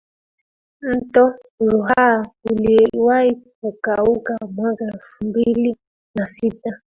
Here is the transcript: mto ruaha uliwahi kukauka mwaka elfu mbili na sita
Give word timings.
mto 0.81 1.33
ruaha 1.59 2.27
uliwahi 2.51 3.41
kukauka 3.61 4.37
mwaka 4.51 4.83
elfu 4.85 5.25
mbili 5.25 5.77
na 6.15 6.25
sita 6.25 6.71